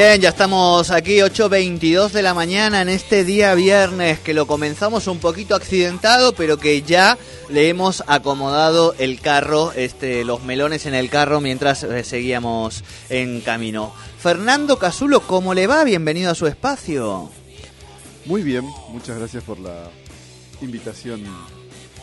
[0.00, 5.06] Bien, ya estamos aquí 8.22 de la mañana en este día viernes que lo comenzamos
[5.08, 7.18] un poquito accidentado pero que ya
[7.50, 13.42] le hemos acomodado el carro, este, los melones en el carro mientras eh, seguíamos en
[13.42, 13.92] camino.
[14.18, 15.84] Fernando Casulo, ¿cómo le va?
[15.84, 17.30] Bienvenido a su espacio.
[18.24, 19.90] Muy bien, muchas gracias por la
[20.62, 21.24] invitación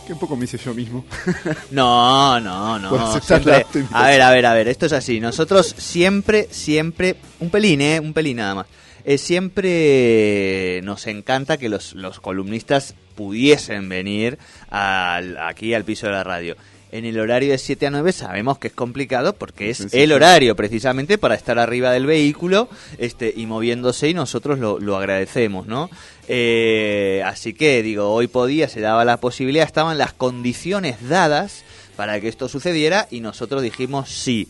[0.08, 1.06] que un poco me hice yo mismo.
[1.72, 2.90] No, no, no.
[3.22, 5.20] Siempre- a ver, a ver, a ver, esto es así.
[5.20, 8.00] Nosotros siempre, siempre, un pelín, ¿eh?
[8.00, 8.66] Un pelín nada más.
[9.06, 14.38] Eh, siempre nos encanta que los, los columnistas pudiesen venir
[14.70, 16.56] al- aquí al piso de la radio.
[16.92, 20.56] En el horario de 7 a 9 sabemos que es complicado porque es el horario
[20.56, 25.90] precisamente para estar arriba del vehículo este, y moviéndose y nosotros lo, lo agradecemos, ¿no?
[26.30, 31.66] Eh, así que digo, hoy podía, se daba la posibilidad, estaban las condiciones dadas
[31.98, 34.48] para que esto sucediera y nosotros dijimos sí.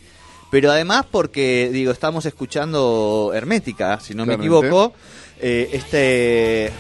[0.52, 4.94] Pero además porque, digo, estamos escuchando Hermética, si no me equivoco,
[5.42, 6.72] eh, este...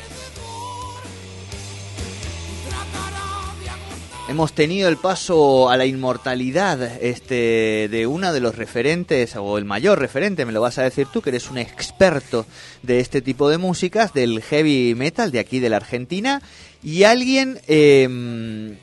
[4.30, 9.64] Hemos tenido el paso a la inmortalidad este, de uno de los referentes, o el
[9.64, 12.46] mayor referente, me lo vas a decir tú, que eres un experto
[12.84, 16.42] de este tipo de músicas, del heavy metal de aquí de la Argentina,
[16.84, 18.76] y alguien eh,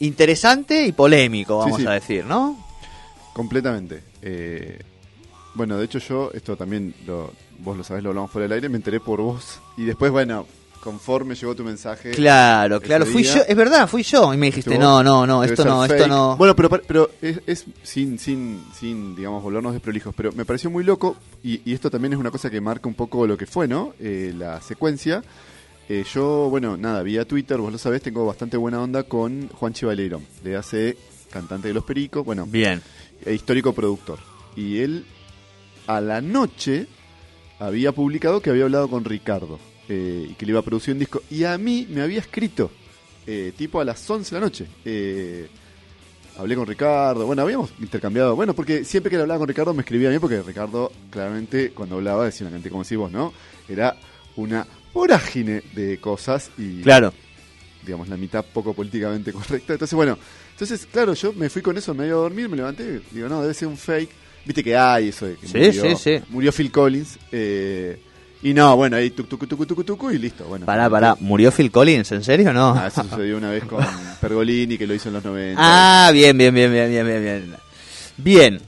[0.00, 1.86] interesante y polémico, vamos sí.
[1.86, 2.62] a decir, ¿no?
[3.32, 4.02] Completamente.
[4.20, 4.78] Eh,
[5.54, 8.68] bueno, de hecho yo, esto también, lo, vos lo sabés, lo hablamos fuera del aire,
[8.68, 9.60] me enteré por vos.
[9.78, 10.46] Y después, bueno,
[10.84, 12.10] conforme llegó tu mensaje...
[12.10, 15.42] Claro, claro, fui día- yo, es verdad, fui yo, y me dijiste, no, no, no,
[15.42, 16.36] esto no, esto no...
[16.36, 20.84] Bueno, pero, pero es, es sin, sin, sin, digamos, volvernos desprolijos, pero me pareció muy
[20.84, 23.66] loco, y, y esto también es una cosa que marca un poco lo que fue,
[23.66, 23.94] ¿no?
[23.98, 25.24] Eh, la secuencia.
[25.88, 29.72] Eh, yo, bueno, nada, vía Twitter, vos lo sabés, tengo bastante buena onda con Juan
[29.72, 30.96] Chivaleiro, le hace
[31.30, 32.82] cantante de Los Pericos, bueno, Bien,
[33.24, 34.18] e histórico productor.
[34.54, 35.06] Y él,
[35.86, 36.86] a la noche,
[37.58, 40.98] había publicado que había hablado con Ricardo eh, y que le iba a producir un
[41.00, 41.22] disco.
[41.30, 42.70] Y a mí me había escrito,
[43.26, 44.66] eh, tipo a las 11 de la noche.
[44.84, 45.48] Eh,
[46.36, 48.34] hablé con Ricardo, bueno, habíamos intercambiado.
[48.36, 51.70] Bueno, porque siempre que le hablaba con Ricardo me escribía a mí, porque Ricardo, claramente,
[51.70, 53.32] cuando hablaba, decía una cantidad como decís vos, ¿no?
[53.68, 53.96] Era
[54.36, 57.12] una vorágine de cosas y claro.
[57.84, 59.72] digamos, la mitad poco políticamente correcta.
[59.74, 60.18] Entonces, bueno,
[60.52, 63.42] entonces, claro, yo me fui con eso, me iba a dormir, me levanté, digo, no,
[63.42, 64.10] debe ser un fake.
[64.44, 66.24] Viste que hay eso de que Sí, murió, sí, sí.
[66.30, 67.18] murió Phil Collins.
[67.32, 67.98] eh,
[68.44, 70.44] y no, bueno, ahí tuc, tuc, tuc, tuc, tuc, y listo.
[70.44, 72.12] Bueno, Pará, pará, ¿murió Phil Collins?
[72.12, 72.74] ¿En serio o no?
[72.74, 73.84] Ah, eso sucedió una vez con
[74.20, 75.58] Pergolini, que lo hizo en los 90.
[75.58, 77.54] Ah, bien, bien, bien, bien, bien, bien, bien.
[78.16, 78.60] Bien,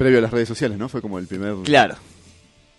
[0.00, 0.88] Previo a las redes sociales, ¿no?
[0.88, 1.94] Fue como el primer, claro.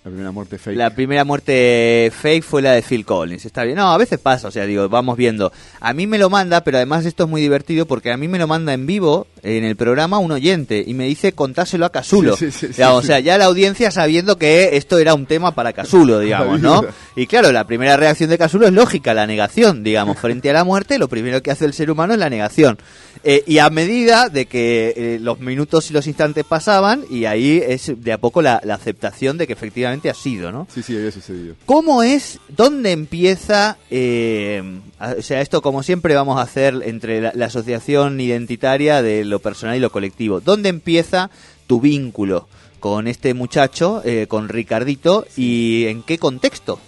[0.04, 0.78] La primera muerte fake.
[0.78, 3.46] La primera muerte fake fue la de Phil Collins.
[3.46, 3.78] Está bien.
[3.78, 5.52] No, a veces pasa, o sea, digo, vamos viendo.
[5.80, 8.40] A mí me lo manda, pero además esto es muy divertido porque a mí me
[8.40, 12.36] lo manda en vivo en el programa un oyente y me dice contáselo a Casulo.
[12.36, 12.82] Sí, sí, sí.
[12.82, 16.84] O sea, ya la audiencia sabiendo que esto era un tema para Casulo, digamos, ¿no?
[17.16, 20.64] Y claro, la primera reacción de Casulo es lógica, la negación, digamos, frente a la
[20.64, 22.80] muerte, lo primero que hace el ser humano es la negación.
[23.24, 27.62] Eh, y a medida de que eh, los minutos y los instantes pasaban, y ahí
[27.64, 30.68] es de a poco la, la aceptación de que efectivamente ha sido, ¿no?
[30.74, 31.56] Sí, sí, había sucedido.
[31.66, 34.80] ¿Cómo es, dónde empieza, eh,
[35.18, 39.40] o sea, esto como siempre vamos a hacer entre la, la asociación identitaria de lo
[39.40, 41.30] personal y lo colectivo, ¿dónde empieza
[41.68, 42.48] tu vínculo
[42.80, 46.80] con este muchacho, eh, con Ricardito, y en qué contexto?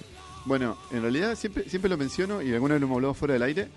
[0.45, 3.43] Bueno, en realidad siempre, siempre lo menciono y alguna vez lo hemos hablado fuera del
[3.43, 3.67] aire.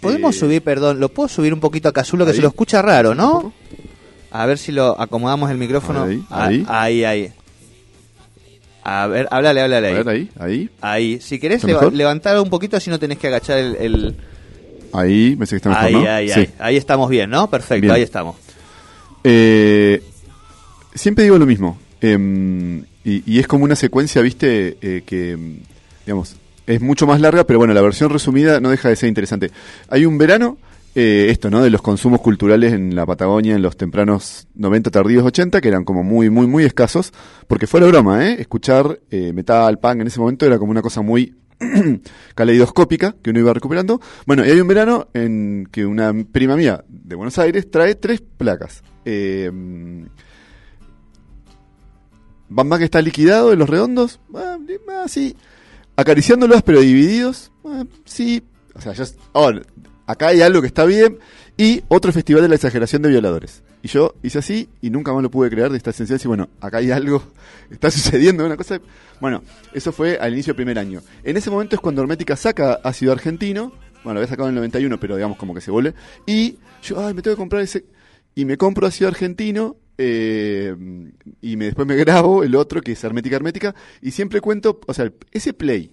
[0.00, 2.36] Podemos Eh, subir, perdón, lo puedo subir un poquito a Casulo que ahí.
[2.36, 3.52] se lo escucha raro, ¿un ¿no?
[4.30, 6.02] A ver si lo acomodamos el micrófono.
[6.02, 7.04] A ver, ahí, Ah, ahí.
[7.04, 7.32] ahí, ahí.
[8.84, 9.96] A ver, háblale, háblale A ahí.
[9.96, 10.70] ver, ahí, ahí.
[10.80, 11.20] Ahí.
[11.20, 11.94] Si querés ¿Está leva- mejor?
[11.94, 14.14] levantar un poquito, así no tenés que agachar el- el,
[14.92, 16.10] Ahí, me parece que está mejor, ahí, ¿no?
[16.10, 16.40] ahí, Sí.
[16.40, 16.48] ahí.
[16.58, 17.48] Ahí estamos bien, ¿no?
[17.50, 17.94] Perfecto, Bien.
[17.94, 18.36] ahí estamos.
[19.24, 20.02] Eh,
[20.94, 21.78] siempre digo lo mismo.
[22.00, 25.38] em, y, y es como una secuencia, viste, eh, que,
[26.04, 29.50] digamos, es mucho más larga, pero bueno, la versión resumida no deja de ser interesante.
[29.88, 30.58] Hay un verano,
[30.94, 31.62] eh, esto, ¿no?
[31.62, 35.84] De los consumos culturales en la Patagonia en los tempranos 90, tardíos 80, que eran
[35.84, 37.12] como muy, muy, muy escasos,
[37.48, 38.36] porque fue la broma, ¿eh?
[38.38, 41.34] Escuchar eh, metal, punk en ese momento era como una cosa muy
[42.34, 44.00] caleidoscópica que uno iba recuperando.
[44.26, 48.20] Bueno, y hay un verano en que una prima mía de Buenos Aires trae tres
[48.20, 48.82] placas.
[49.04, 49.50] Eh,
[52.48, 54.58] Bam que está liquidado de los redondos, ah,
[55.08, 55.34] sí.
[55.96, 58.44] Acariciándolos pero divididos, ah, sí.
[58.74, 58.92] O sea,
[59.32, 59.62] ahora,
[60.06, 61.18] acá hay algo que está bien.
[61.56, 63.62] Y otro festival de la exageración de violadores.
[63.82, 66.26] Y yo hice así y nunca más lo pude creer de esta sensación.
[66.26, 67.22] Y bueno, acá hay algo,
[67.70, 68.80] está sucediendo una cosa.
[69.20, 69.42] Bueno,
[69.72, 71.00] eso fue al inicio del primer año.
[71.22, 73.72] En ese momento es cuando Hermética saca ácido argentino.
[74.02, 75.94] Bueno, lo había sacado en el 91, pero digamos como que se vuelve.
[76.26, 77.84] Y yo, ay, me tengo que comprar ese.
[78.34, 80.74] Y me compro ácido argentino eh,
[81.40, 84.94] y me, después me grabo el otro que es Hermética Hermética y siempre cuento, o
[84.94, 85.92] sea, ese play,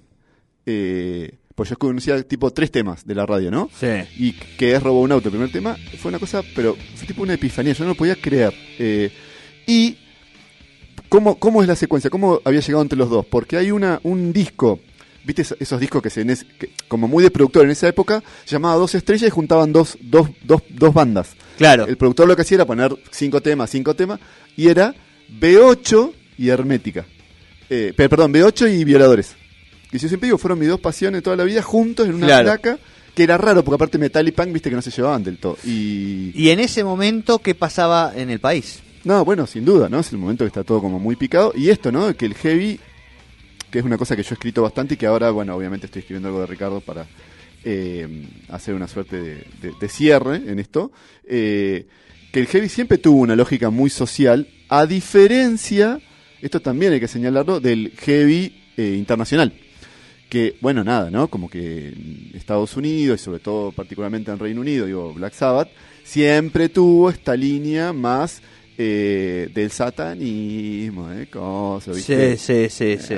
[0.66, 3.70] eh, pues yo conocía tipo tres temas de la radio, ¿no?
[3.80, 3.88] Sí.
[4.18, 7.22] Y que es Robo un auto, el primer tema, fue una cosa, pero fue tipo
[7.22, 8.52] una epifanía, yo no lo podía creer.
[8.80, 9.12] Eh,
[9.68, 9.96] y,
[11.10, 12.10] ¿cómo, ¿cómo es la secuencia?
[12.10, 13.26] ¿Cómo había llegado entre los dos?
[13.28, 14.80] Porque hay una un disco,
[15.24, 18.24] ¿viste esos, discos que se, en es- que- como muy de productor en esa época,
[18.46, 21.36] se llamaba Dos Estrellas y juntaban dos, dos, dos, dos bandas.
[21.58, 21.86] Claro.
[21.86, 24.20] El productor lo que hacía era poner cinco temas, cinco temas,
[24.58, 24.96] y era
[25.40, 27.06] B8 y Hermética.
[27.70, 29.36] Eh, pe- perdón, B8 y Violadores.
[29.92, 32.44] Que yo siempre digo, fueron mis dos pasiones toda la vida juntos en una Claro.
[32.46, 32.80] placa,
[33.14, 35.58] que era raro, porque aparte metal y punk, viste que no se llevaban del todo.
[35.66, 36.32] Y...
[36.34, 38.80] Y en ese momento, ¿qué pasaba en el país?
[39.04, 40.00] No, bueno, sin duda, ¿no?
[40.00, 41.52] Es el momento que está todo como muy picado.
[41.56, 42.16] Y esto, ¿no?
[42.16, 42.80] Que el heavy,
[43.70, 46.00] que es una cosa que yo he escrito bastante y que ahora, bueno, obviamente estoy
[46.02, 47.06] escribiendo algo de Ricardo para
[47.66, 50.92] eh, hacer una suerte de, de- de cierre en esto.
[51.26, 51.86] eh,
[52.32, 56.00] que el heavy siempre tuvo una lógica muy social, a diferencia,
[56.42, 59.54] esto también hay que señalarlo, del heavy eh, internacional.
[60.32, 61.28] Que, bueno, nada, ¿no?
[61.28, 61.94] Como que
[62.34, 65.68] Estados Unidos y sobre todo particularmente en Reino Unido, digo, Black Sabbath,
[66.06, 68.42] siempre tuvo esta línea más
[68.78, 71.28] eh, del satanismo, ¿eh?
[71.30, 72.38] Cosas, ¿viste?
[72.38, 73.16] Sí, sí, sí.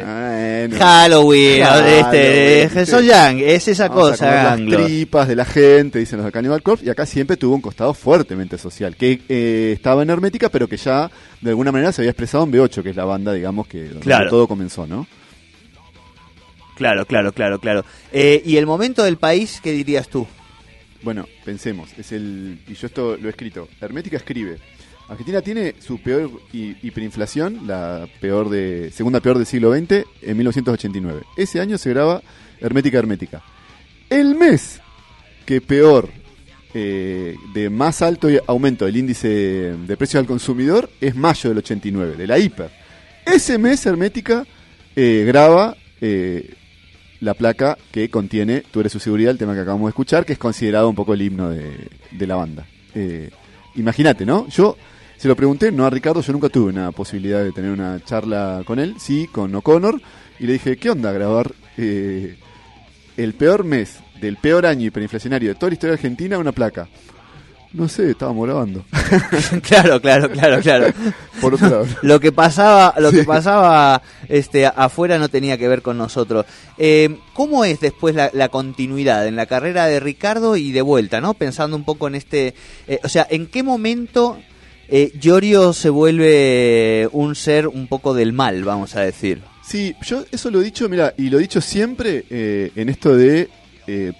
[0.78, 2.70] Halloween, Halloween, este.
[2.70, 4.80] Jesús Yang, es esa Vamos a cosa, anglo.
[4.80, 7.62] las tripas de la gente, dicen los de Cannibal Corpse, y acá siempre tuvo un
[7.62, 11.12] costado fuertemente social, que eh, estaba en Hermética, pero que ya
[11.42, 14.00] de alguna manera se había expresado en B8, que es la banda, digamos, que donde
[14.00, 14.32] Claro.
[14.32, 15.06] todo comenzó, ¿no?
[16.76, 17.86] Claro, claro, claro, claro.
[18.12, 20.28] Eh, ¿Y el momento del país, qué dirías tú?
[21.04, 23.68] Bueno, pensemos, es el y yo esto lo he escrito.
[23.82, 24.58] Hermética escribe.
[25.10, 30.38] Argentina tiene su peor hi- hiperinflación, la peor de segunda peor del siglo XX, en
[30.38, 31.24] 1989.
[31.36, 32.22] Ese año se graba
[32.62, 33.44] Hermética Hermética.
[34.10, 34.80] El mes
[35.46, 36.10] que peor
[36.74, 42.16] eh, de más alto aumento del índice de precios al consumidor es mayo del 89,
[42.16, 42.72] de la hiper.
[43.26, 44.46] Ese mes Hermética
[44.96, 45.76] eh, graba
[47.24, 50.34] la placa que contiene Tú eres su seguridad, el tema que acabamos de escuchar, que
[50.34, 52.66] es considerado un poco el himno de, de la banda.
[52.94, 53.30] Eh,
[53.76, 54.48] Imagínate, ¿no?
[54.50, 54.78] Yo
[55.18, 58.62] se lo pregunté, no a Ricardo, yo nunca tuve una posibilidad de tener una charla
[58.66, 60.00] con él, sí, con O'Connor,
[60.40, 62.38] y le dije, ¿qué onda grabar eh,
[63.18, 66.88] el peor mes del peor año hiperinflacionario de toda la historia Argentina una placa?
[67.74, 68.86] No sé, estábamos grabando.
[69.64, 70.94] claro, claro, claro, claro.
[71.42, 71.88] Por otro lado.
[72.04, 76.46] Lo que pasaba, lo que pasaba este, afuera no tenía que ver con nosotros.
[76.78, 81.20] Eh, ¿Cómo es después la, la continuidad en la carrera de Ricardo y de vuelta,
[81.20, 81.34] no?
[81.34, 82.54] Pensando un poco en este,
[82.88, 84.38] eh, o sea, ¿en qué momento
[84.88, 89.42] eh, Giorgio se vuelve un ser un poco del mal, vamos a decir?
[89.66, 93.16] Sí, yo eso lo he dicho, mira, y lo he dicho siempre eh, en esto
[93.16, 93.50] de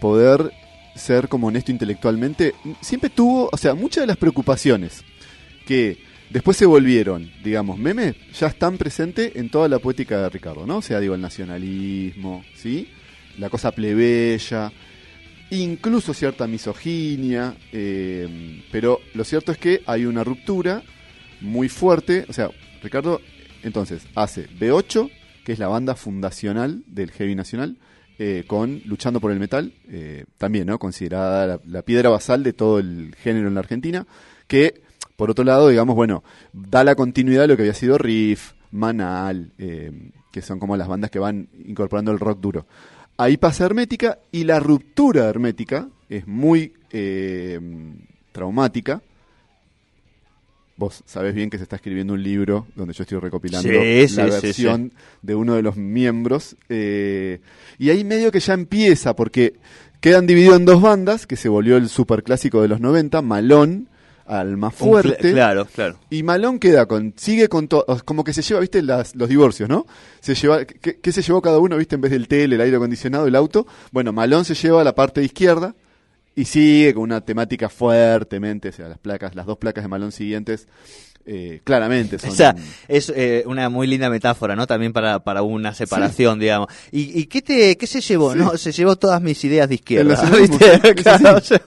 [0.02, 0.52] poder
[0.96, 2.54] ser como honesto intelectualmente.
[2.82, 5.04] Siempre tuvo, o sea, muchas de las preocupaciones
[5.66, 5.98] que
[6.30, 10.78] después se volvieron, digamos, memes, ya están presentes en toda la poética de Ricardo, ¿no?
[10.78, 12.90] O sea, digo, el nacionalismo, ¿sí?
[13.38, 14.72] La cosa plebeya,
[15.50, 20.84] incluso cierta misoginia, eh, pero lo cierto es que hay una ruptura
[21.42, 22.50] muy fuerte, o sea,
[22.82, 23.22] Ricardo
[23.64, 25.10] entonces hace B8,
[25.44, 27.78] que es la banda fundacional del heavy nacional,
[28.20, 30.80] eh, con Luchando por el Metal, eh, también, ¿no?
[30.80, 34.06] Considerada la, la piedra basal de todo el género en la Argentina,
[34.48, 34.82] que,
[35.16, 39.52] por otro lado, digamos, bueno, da la continuidad a lo que había sido Riff, Manal,
[39.60, 39.92] eh,
[40.32, 42.66] que son como las bandas que van incorporando el rock duro.
[43.18, 47.60] Ahí pasa Hermética y la ruptura Hermética es muy eh,
[48.32, 49.02] traumática.
[50.76, 54.26] Vos sabés bien que se está escribiendo un libro donde yo estoy recopilando Sí, la
[54.32, 56.56] sí, versión de uno de los miembros.
[56.70, 57.40] eh,
[57.78, 59.54] y ahí medio que ya empieza, porque
[60.02, 63.88] quedan divididos en dos bandas, que se volvió el superclásico de los 90, Malón,
[64.26, 65.32] Un cl- Fuerte.
[65.34, 66.00] claro, claro.
[66.10, 69.70] Y Malón queda con, sigue con todo, como que se lleva, viste, las- los divorcios,
[69.70, 69.86] ¿no?
[70.22, 73.28] Se lleva, ¿qué, se llevó cada uno, viste, en vez del tele, el aire acondicionado,
[73.28, 73.68] el auto?
[73.92, 75.76] Bueno, Malón se lleva la parte izquierda
[76.36, 80.12] y sigue con una temática fuertemente, o sea, las placas, las dos placas de Malón
[80.12, 80.68] siguientes,
[81.26, 82.30] eh, claramente son...
[82.34, 82.56] O sea,
[82.88, 84.68] es eh, una muy linda metáfora, ¿no?
[84.68, 86.68] También para, para una separación, digamos.
[86.92, 88.34] ¿Y, y qué, te, qué se llevó?
[88.34, 88.40] Sí.
[88.40, 90.16] No, se llevó todas mis ideas de izquierda.
[91.04, 91.54] Claro, sí.
[91.54, 91.60] o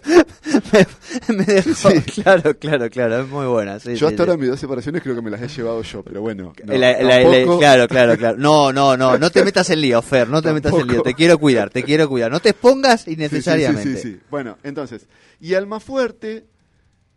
[0.73, 0.87] sea,
[1.29, 2.01] me, me dejó, Sí.
[2.23, 3.79] claro, claro, claro, es muy buena.
[3.79, 6.53] yo hasta ahora mis dos separaciones creo que me las he llevado yo, pero bueno.
[6.65, 8.37] no, La- la- la- tampoco- claro, claro, claro.
[8.39, 11.03] No, no, no, no te metas en lío, Fer, no te metas en lío.
[11.03, 12.31] Te quiero cuidar, te quiero cuidar.
[12.31, 13.97] No te expongas Sí, sí, sí, innecesariamente.
[13.97, 15.07] Sí, Bueno, entonces,
[15.41, 16.47] y Alma Fuerte,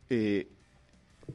[0.09, 0.47] eh,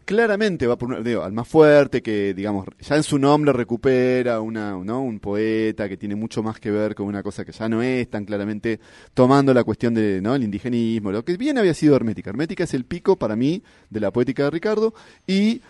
[0.05, 4.73] claramente va por un, digo, Alma Fuerte, que digamos, ya en su nombre recupera una,
[4.73, 5.03] ¿no?
[5.03, 8.09] un poeta que tiene mucho más que ver con una cosa que ya no es
[8.11, 8.81] tan claramente
[9.15, 10.35] tomando la cuestión de, ¿no?
[10.35, 12.31] el indigenismo, lo que bien había sido Hermética.
[12.31, 14.95] Hermética es el pico para mí de la poética de Ricardo
[15.27, 15.61] y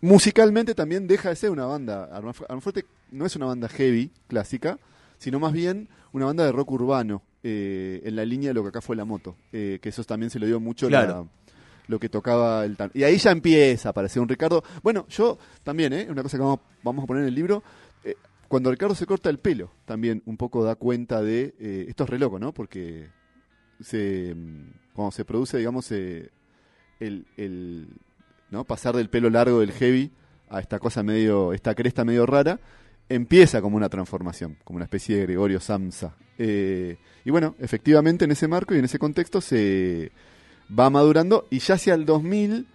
[0.00, 2.04] musicalmente también deja de ser una banda.
[2.12, 4.78] Arma Fu- Arma Fuerte no es una banda heavy, clásica,
[5.18, 8.68] sino más bien una banda de rock urbano, eh, en la línea de lo que
[8.68, 9.36] acá fue la moto.
[9.52, 11.06] eh, que eso también se lo dio mucho la-.
[11.86, 12.90] Lo que tocaba el tan.
[12.94, 14.62] Y ahí ya empieza a aparecer un Ricardo.
[14.82, 16.06] Bueno, yo también, ¿eh?
[16.10, 17.62] Una cosa que vamos, vamos a poner en el libro.
[18.04, 18.14] eh,
[18.48, 21.54] cuando Ricardo se corta el pelo, también un poco da cuenta de.
[21.58, 22.52] eh, esto es re loco, ¿no?
[22.52, 23.08] Porque
[23.80, 26.30] se, mm, cuando se produce, digamos, eh,
[27.00, 27.88] el, el
[28.50, 28.64] ¿no?
[28.64, 30.12] pasar del pelo largo del heavy
[30.48, 32.60] a esta cosa medio, esta cresta medio rara,
[33.08, 36.14] empieza como una transformación, como una especie de Gregorio Samsa.
[36.38, 40.12] Y bueno, efectivamente en ese marco y en ese contexto se
[40.76, 42.66] va madurando y ya hacia el 2000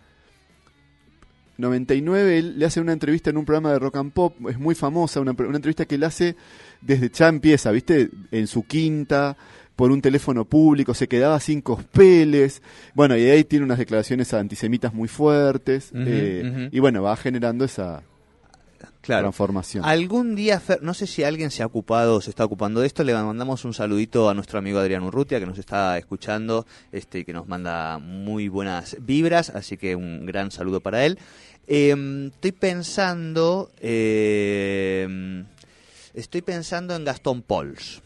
[1.60, 4.76] 99 él le hace una entrevista en un programa de rock and pop, es muy
[4.76, 6.36] famosa, una, una entrevista que él hace
[6.82, 8.10] desde ya empieza, ¿viste?
[8.32, 9.36] En su quinta,
[9.76, 12.62] por un teléfono público, se quedaba sin cospeles,
[12.94, 18.04] bueno, y ahí tiene unas declaraciones antisemitas muy fuertes, eh, y bueno, va generando esa
[19.02, 19.24] Claro.
[19.24, 19.86] transformación.
[19.86, 22.88] Algún día, Fer- no sé si alguien se ha ocupado o se está ocupando de
[22.88, 27.20] esto, le mandamos un saludito a nuestro amigo Adrián Urrutia que nos está escuchando este,
[27.20, 31.18] y que nos manda muy buenas vibras, así que un gran saludo para él.
[31.68, 35.44] Eh, estoy pensando, eh,
[36.14, 38.02] estoy pensando en Gastón Pols.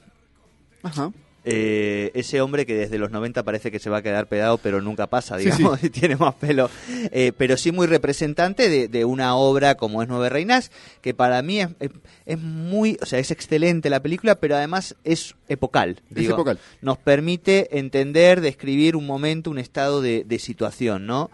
[0.84, 1.12] Ajá.
[1.46, 4.82] Eh, ese hombre que desde los 90 parece que se va a quedar pedado, pero
[4.82, 6.70] nunca pasa, Sí, digamos, y tiene más pelo.
[7.12, 10.72] Eh, pero sí muy representante de, de una obra como es Nueve Reinas,
[11.02, 11.92] que para mí es, es,
[12.26, 16.02] es muy, o sea, es excelente la película, pero además es epocal.
[16.10, 16.34] Es digo.
[16.34, 16.60] epocal.
[16.82, 21.30] Nos permite entender, describir un momento, un estado de, de situación, ¿no?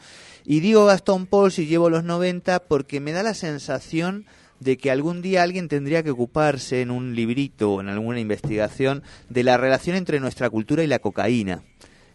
[0.46, 4.26] Y digo Gastón Paul si llevo los 90 porque me da la sensación
[4.60, 9.04] de que algún día alguien tendría que ocuparse en un librito o en alguna investigación
[9.30, 11.64] de la relación entre nuestra cultura y la cocaína.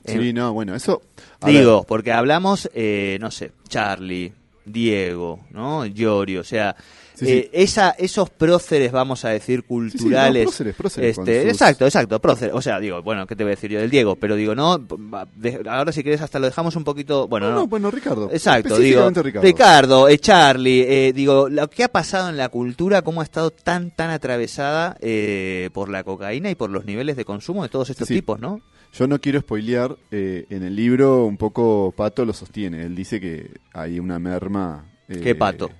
[0.04, 1.02] Sí, Eh, no, bueno, eso...
[1.40, 4.32] ver, digo, porque hablamos, eh, no sé, Charlie,
[4.66, 5.86] Diego, ¿no?
[5.86, 6.76] Llorio, o sea,
[7.14, 7.50] Sí, eh, sí.
[7.52, 10.44] esa, esos próceres, vamos a decir, culturales.
[10.46, 12.54] próceres, próceres este, sus- Exacto, exacto, próceres.
[12.54, 14.16] O sea, digo, bueno, ¿qué te voy a decir yo del Diego?
[14.16, 17.60] Pero digo, no, de- ahora si quieres hasta lo dejamos un poquito, bueno, no, no.
[17.60, 18.28] no, bueno, Ricardo.
[18.32, 23.02] Exacto, digo, Específicamente Ricardo, eh, Charlie, eh, digo, lo que ha pasado en la cultura,
[23.02, 27.24] cómo ha estado tan, tan atravesada eh, por la cocaína y por los niveles de
[27.24, 28.14] consumo de todos estos Sí.
[28.14, 28.60] tipos, ¿no?
[28.92, 32.84] Yo no quiero spoilear, eh, en el libro un poco Pato lo sostiene.
[32.84, 34.86] Él dice que hay una merma.
[35.08, 35.70] ¿Qué Pato?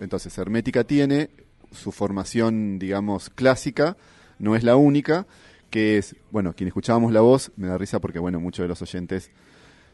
[0.00, 1.30] Entonces, Hermética tiene
[1.72, 3.96] su formación, digamos, clásica,
[4.38, 5.26] no es la única,
[5.70, 8.82] que es, bueno, quien escuchábamos la voz, me da risa porque, bueno, muchos de los
[8.82, 9.30] oyentes,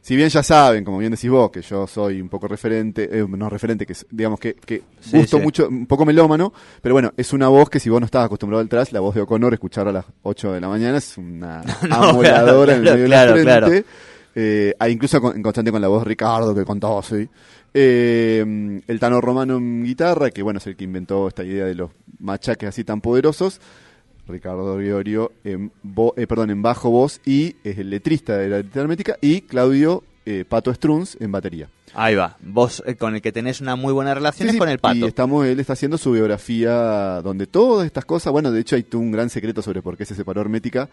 [0.01, 3.27] si bien ya saben, como bien decís vos, que yo soy un poco referente, eh,
[3.29, 5.43] no referente, que digamos que, que Sí, gusto sí.
[5.43, 8.61] mucho, un poco melómano, pero bueno, es una voz que si vos no estás acostumbrado
[8.63, 11.63] al trash, la voz de O'Connor, escuchar a las 8 de la mañana es una
[11.91, 13.83] No, amoladora en el medio claro, de la frente.
[13.83, 14.16] claro.
[14.39, 17.27] Eh, ah, incluso en constante con la voz Ricardo, que contaba así.
[17.73, 21.75] Eh, el Tano Romano en guitarra, que bueno, es el que inventó esta idea de
[21.75, 23.63] los machaques así tan poderosos.
[24.29, 25.73] Ricardo Gregorio en,
[26.17, 29.17] eh, perdón, en bajo voz y es el letrista de la letra hermética.
[29.23, 31.71] Y Claudio eh, Pato Struns en batería.
[31.95, 34.59] Ahí va, vos eh, con el que tenés una muy buena relación Sí, es sí,
[34.59, 34.97] con el pato.
[34.97, 38.87] Y estamos, él está haciendo su biografía donde todas estas cosas, bueno, de hecho hay
[38.95, 40.89] un gran secreto sobre por qué se separó Hermética.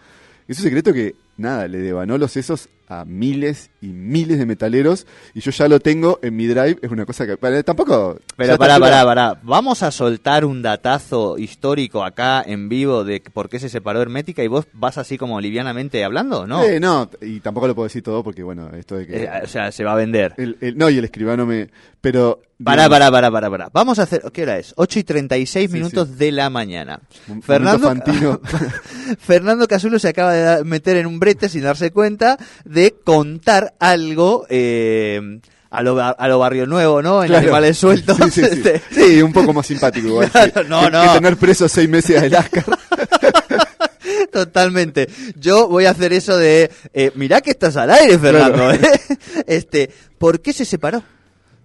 [0.46, 5.08] Es un secreto que, nada, le devanó los sesos a miles y miles de metaleros
[5.34, 8.20] y yo ya lo tengo en mi drive, es una cosa que para- tampoco...
[8.36, 9.40] Pero pará, pará, pará.
[9.42, 14.44] Vamos a soltar un datazo histórico acá en vivo de por qué se separó Hermética
[14.44, 16.62] y vos vas así como livianamente hablando, ¿no?
[16.62, 19.24] Eh, no, y tampoco lo puedo decir todo porque, bueno, esto de que...
[19.24, 20.34] Eh, o sea, se va a vender.
[20.36, 21.70] el- el- no, y el escribano me...
[22.02, 22.42] Pero...
[22.64, 23.70] Pará, digamos, pará, pará, pará, pará.
[23.74, 24.74] Vamos a hacer, ¿qué hora es?
[24.78, 26.16] 8 y 36 Sí, minutos sí.
[26.16, 27.00] de la mañana.
[27.28, 27.94] un Fernando.
[29.20, 34.46] Fernando Casulo se acaba de meter en un brete sin darse cuenta de contar algo
[34.50, 37.22] eh, a, lo, a lo barrio nuevo, ¿no?
[37.24, 37.44] En Claro.
[37.44, 38.16] animales sueltos.
[38.18, 38.48] Sí, sí, sí.
[38.64, 40.30] Este, Sí, un poco más simpático igual.
[40.32, 41.02] Claro, que- no, que, no.
[41.02, 42.64] que tener preso seis meses a Alaska.
[44.34, 45.08] Totalmente.
[45.36, 48.56] Yo voy a hacer eso de, eh, mirá que estás al aire, Fernando.
[48.56, 48.74] Claro.
[48.74, 49.00] ¿eh?
[49.48, 51.04] Este, ¿por qué se separó?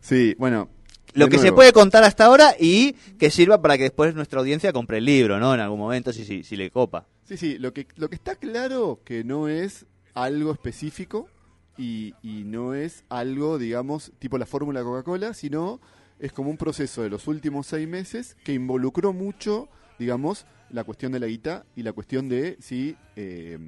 [0.01, 0.69] Sí, bueno.
[1.15, 4.73] Lo que se puede contar hasta ahora y que sirva para que después nuestra audiencia
[4.73, 5.55] compre el libro, ¿no?
[5.55, 7.07] En algún momento, si, si, si le copa.
[7.25, 11.29] Sí, sí, lo que, lo que está claro que no es algo específico
[11.77, 15.81] y, y no es algo, digamos, tipo la fórmula Coca-Cola, sino
[16.21, 21.13] es como un proceso de los últimos seis meses que involucró mucho, digamos, la cuestión
[21.13, 23.59] de la guita y la cuestión de si eh,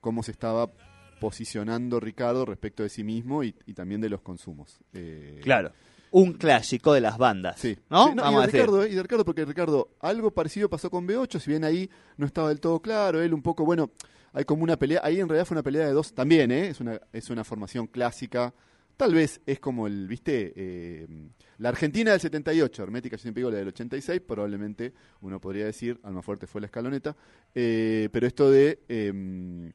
[0.00, 0.70] cómo se estaba
[1.20, 4.78] posicionando Ricardo respecto de sí mismo y, y también de los consumos.
[4.92, 5.72] Eh, Claro.
[6.10, 7.58] Un clásico de las bandas.
[7.58, 7.76] Sí.
[7.90, 8.06] ¿No?
[8.08, 8.60] Sí, Vamos a de decir.
[8.60, 11.90] Ricardo, eh, y de Ricardo, porque Ricardo, algo parecido pasó con B8, si bien ahí
[12.16, 13.90] no estaba del todo claro, él un poco, bueno,
[14.32, 16.68] hay como una pelea, ahí en realidad fue una pelea de dos, también, ¿eh?
[16.68, 18.54] Es una, es una formación clásica,
[18.96, 21.06] Tal vez es como el, viste, eh,
[21.58, 25.98] la Argentina del 78, Hermética, yo siempre digo la del 86, probablemente uno podría decir,
[26.04, 27.16] Almafuerte fue la escaloneta,
[27.54, 29.72] eh, pero esto de, eh,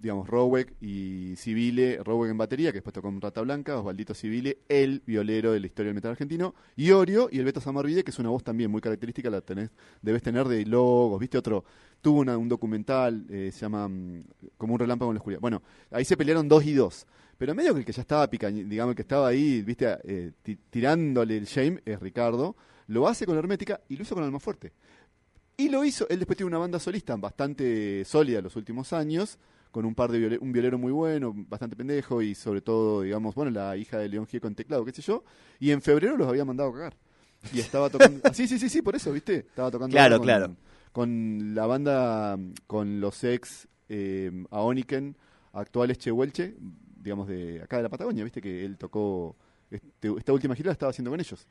[0.00, 4.58] digamos, Rowek y Civile, Rowek en batería, que después tocó con Rata Blanca, Osvaldito Civile,
[4.68, 8.10] el violero de la historia del metal argentino, y Orio y el Beto Samarvide, que
[8.10, 9.70] es una voz también muy característica, la tenés,
[10.02, 11.64] debes tener de logos, viste, otro,
[12.00, 14.24] tuvo un documental, eh, se llama mm,
[14.56, 15.40] Como un relámpago en la oscuridad.
[15.40, 17.06] Bueno, ahí se pelearon dos y dos.
[17.38, 20.32] Pero medio que el que ya estaba pica, digamos, el que estaba ahí, viste, eh,
[20.42, 22.56] ti- tirándole el shame es Ricardo.
[22.86, 24.72] Lo hace con Hermética y lo hizo con Almafuerte.
[25.58, 29.38] Y lo hizo, él después tiene una banda solista bastante sólida en los últimos años,
[29.76, 33.50] con un par de un violero muy bueno, bastante pendejo y sobre todo, digamos, bueno,
[33.50, 35.22] la hija de León Gieco en teclado, qué sé yo.
[35.60, 36.96] Y en febrero los había mandado a cagar.
[37.52, 38.20] Y estaba tocando.
[38.24, 39.36] ah, sí, sí, sí, sí, por eso, ¿viste?
[39.36, 40.56] Estaba tocando Claro, con, claro.
[40.92, 45.14] con la banda, con los ex eh, Aoniken,
[45.52, 46.56] actuales Chehuelche,
[47.02, 48.40] digamos, de acá de la Patagonia, ¿viste?
[48.40, 49.36] Que él tocó.
[49.70, 51.46] este- esta última gira la estaba haciendo con ellos.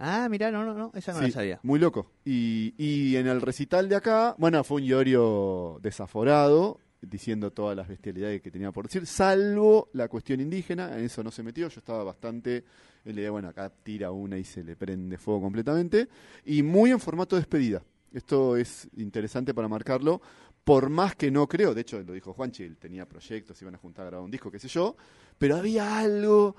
[0.00, 1.60] Ah, mira, no, no, no, esa no Sí, la sabía.
[1.62, 2.10] Muy loco.
[2.24, 7.88] Y, y en el recital de acá, bueno, fue un Iorio desaforado, diciendo todas las
[7.88, 11.80] bestialidades que tenía por decir, salvo la cuestión indígena, en eso no se metió, yo
[11.80, 12.64] estaba bastante
[13.04, 16.08] en la idea, bueno, acá tira una y se le prende fuego completamente,
[16.44, 17.82] y muy en formato de despedida.
[18.12, 20.22] Esto es interesante para marcarlo,
[20.64, 23.78] por más que no creo, de hecho lo dijo Juanchi, él tenía proyectos, iban a
[23.78, 24.96] juntar a grabar un disco, qué sé yo,
[25.38, 26.54] pero había algo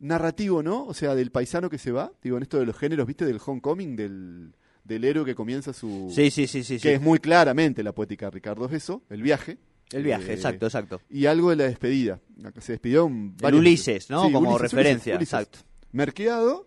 [0.00, 0.86] narrativo, ¿no?
[0.86, 3.24] O sea, del paisano que se va, digo, en esto de los géneros, ¿viste?
[3.24, 6.10] Del homecoming, del, del héroe que comienza su...
[6.12, 6.74] Sí, sí, sí, sí.
[6.74, 6.88] que sí.
[6.88, 9.58] es muy claramente la poética de Ricardo es eso, el viaje.
[9.92, 11.00] El viaje, Eh, exacto, exacto.
[11.10, 12.20] Y algo de la despedida.
[12.60, 13.36] Se despidió un...
[13.36, 14.26] Varios- Ulises, ¿no?
[14.26, 15.48] Sí, Como Ulises, referencia, Ulises, Ulises.
[15.58, 15.70] exacto.
[15.92, 16.66] Merqueado.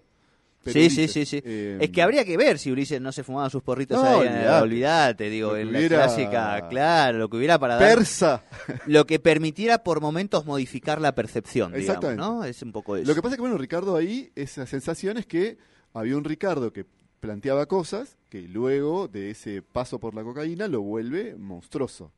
[0.66, 1.12] Sí, sí, Ulises.
[1.12, 1.42] sí, sí.
[1.46, 4.28] Eh, es que habría que ver si Ulises no se fumaba sus porritos No, ahí.
[4.28, 4.62] olvidate.
[4.64, 7.96] Olvídate, digo, en la clásica, claro, lo que hubiera para dar.
[7.96, 8.44] Persa.
[8.86, 12.22] Lo que permitiera por momentos modificar la percepción, digamos, Exactamente.
[12.22, 12.44] ¿no?
[12.44, 13.08] Es un poco eso.
[13.08, 15.58] Lo que pasa es que, bueno, Ricardo ahí, esa sensación es que
[15.94, 16.86] había un Ricardo que
[17.22, 22.12] planteaba cosas que luego de ese paso por la cocaína lo vuelve monstruoso.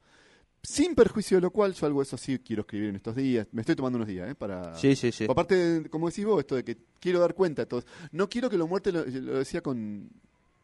[0.62, 3.48] Sin perjuicio de lo cual, yo algo de eso sí quiero escribir en estos días.
[3.52, 4.36] Me estoy tomando unos días, ¿eh?
[4.36, 4.76] Para...
[4.76, 5.26] Sí, sí, sí.
[5.30, 7.86] Aparte, como decís vos, esto de que quiero dar cuenta todos.
[8.12, 10.10] No quiero que lo muerte, lo, lo decía con,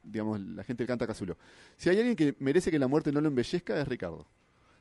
[0.03, 1.38] digamos, la gente que canta Casulo.
[1.77, 4.27] Si hay alguien que merece que la muerte no lo embellezca, es Ricardo.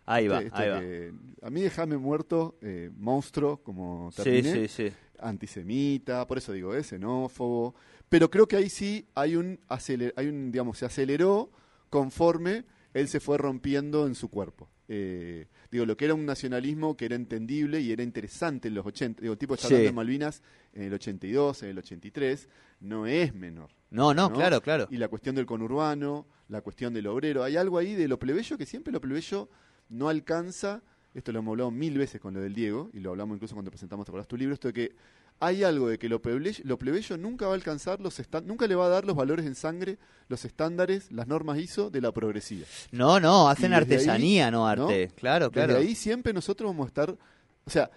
[0.06, 1.46] Ahí va, Este- este va.
[1.46, 4.92] a mí déjame muerto, eh, monstruo, como Sí, terminé sí, sí.
[5.20, 7.74] antisemita, por eso digo, es xenófobo,
[8.08, 11.50] pero creo que ahí sí hay un, aceler- hay un digamos, se aceleró
[11.88, 14.68] conforme él se fue rompiendo en su cuerpo.
[14.88, 18.84] Eh, digo, lo que era un nacionalismo que era entendible y era interesante en los
[18.84, 19.74] 80, digo, tipo está Sí.
[19.74, 20.42] hablando de Malvinas
[20.74, 22.48] en el 82, en el 83,
[22.80, 23.70] no es menor.
[23.90, 24.34] No, no, ¿no?
[24.34, 24.86] claro, claro.
[24.90, 28.58] Y la cuestión del conurbano, la cuestión del obrero, hay algo ahí de lo plebeyo
[28.58, 29.48] que siempre lo plebeyo
[29.88, 30.82] no alcanza,
[31.14, 33.70] esto lo hemos hablado mil veces con lo del Diego, y lo hablamos incluso cuando
[33.70, 34.52] presentamos, ¿te acordás tu libro?
[34.54, 34.96] Esto de que
[35.40, 38.74] hay algo de que lo plebeyo, lo plebeyo nunca va a alcanzar los nunca le
[38.74, 42.66] va a dar los valores en sangre, los estándares, las normas ISO de la progresiva.
[42.92, 45.10] No, no, hacen desde artesanía, ahí, no arte.
[45.16, 45.80] Claro, Desde claro.
[45.80, 47.90] ahí siempre nosotros vamos a estar, o sea,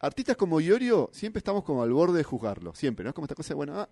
[0.00, 3.10] artistas como Iorio siempre estamos como al borde de juzgarlo, siempre, ¿no?
[3.10, 3.88] Es como esta cosa de, bueno, ah,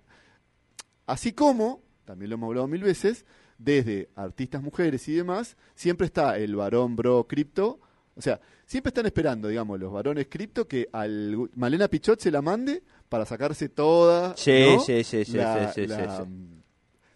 [1.06, 3.24] así como, también lo hemos hablado mil veces,
[3.58, 7.80] desde artistas mujeres y demás, siempre está el varón bro cripto,
[8.16, 12.40] o sea, siempre están esperando, digamos, los varones cripto que al Malena Pichot se la
[12.42, 14.80] mande para sacarse toda, Sí, ¿no?
[14.80, 16.30] sí, sí, sí, La- sí, sí, la, sí,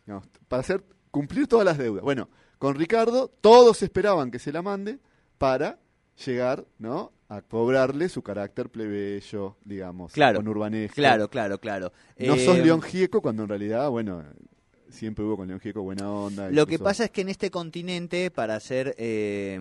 [0.06, 2.04] digamos, para hacer cumplir todas las deudas.
[2.04, 4.98] Bueno, con Ricardo todos esperaban que se la mande
[5.38, 5.78] para
[6.26, 7.12] llegar, ¿no?
[7.28, 10.96] A cobrarle su carácter plebeyo, digamos, Claro, con urbanesco.
[10.96, 11.92] Claro, claro, claro.
[12.18, 14.22] No Eh, sos León Gieco cuando en realidad, bueno,
[14.88, 16.50] siempre hubo con León Gieco buena onda.
[16.50, 19.58] Lo que pasa es que en este continente, para ser, eh,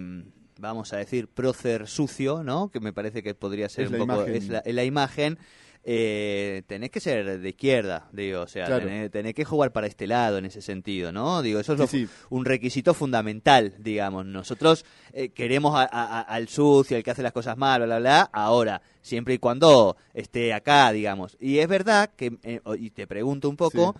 [0.60, 2.69] vamos a decir, prócer sucio, ¿no?
[2.69, 4.13] Que me parece que podría ser Es un la poco.
[4.28, 4.36] imagen.
[4.36, 5.38] Es la, imagen.
[5.86, 8.86] eh, tenés que ser de izquierda, digo, o sea, Claro.
[8.86, 11.41] tenés, tenés que jugar para este lado en ese sentido, ¿no?
[11.41, 12.13] Digo, eso es Sí, lo- sí.
[12.30, 14.26] un requisito fundamental, digamos.
[14.26, 18.30] Nosotros eh, queremos a- al sucio, el que hace las cosas mal, bla, bla, bla,
[18.34, 21.38] ahora, siempre y cuando esté acá, digamos.
[21.39, 23.95] Y es verdad que, eh, y te pregunto un poco,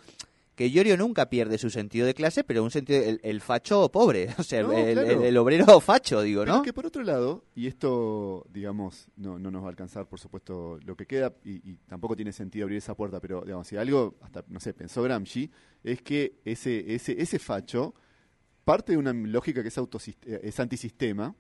[0.60, 4.28] que Llorio nunca pierde su sentido de clase, pero un sentido, el, el facho pobre,
[4.38, 5.10] o sea, No, el, claro.
[5.22, 6.58] el- el obrero facho, digo, Pero ¿no?
[6.60, 10.20] es que por otro lado, y esto, digamos, no, no nos va a alcanzar, por
[10.20, 13.78] supuesto, lo que queda, y, y tampoco tiene sentido abrir esa puerta, pero, digamos, si
[13.78, 15.50] algo, hasta, no sé, pensó Gramsci,
[15.82, 17.94] es que ese, ese, ese facho
[18.66, 19.78] parte de una lógica que es,
[20.26, 21.34] eh, es antisistema,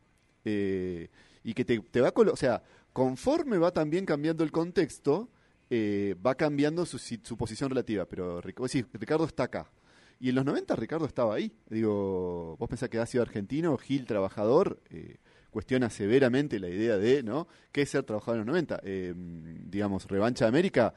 [0.45, 1.09] eh,
[1.43, 5.27] y que te, te va o sea, conforme va también cambiando el contexto,
[5.69, 9.69] eh, va cambiando su, su posición relativa, pero decís, Ricardo está acá.
[10.19, 11.51] Y en los 90 Ricardo estaba ahí.
[11.69, 15.17] Digo, vos pensás que ha sido argentino, Gil trabajador, eh,
[15.49, 17.47] cuestiona severamente la idea de, ¿no?
[17.71, 18.81] ¿Qué es ser trabajador en los 90?
[18.83, 20.93] Eh, digamos, Revancha de América,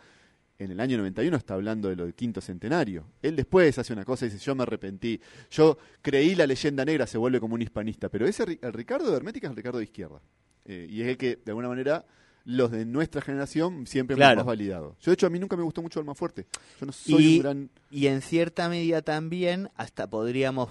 [0.59, 3.07] en el año 91 está hablando de lo del quinto centenario.
[3.21, 7.07] Él después hace una cosa y dice, yo me arrepentí, yo creí la leyenda negra,
[7.07, 9.85] se vuelve como un hispanista, pero ese el Ricardo de Hermética es el Ricardo de
[9.85, 10.21] izquierda.
[10.65, 12.05] Eh, y es el que, de alguna manera,
[12.44, 14.35] los de nuestra generación siempre Claro.
[14.40, 14.96] hemos validado.
[15.00, 16.46] Yo, de hecho, a mí nunca me gustó mucho el más fuerte.
[16.81, 17.70] Yo no soy y, un gran...
[17.90, 20.70] y en cierta medida también hasta podríamos